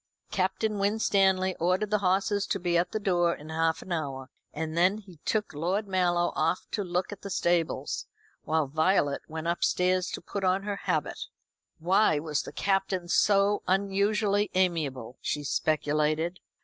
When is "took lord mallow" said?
5.25-6.33